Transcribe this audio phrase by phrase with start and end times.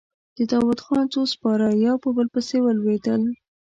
[0.37, 3.21] د داوودخان څو سپاره يو په بل پسې ولوېدل.